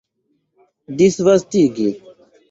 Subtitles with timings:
[0.97, 1.87] disvastigi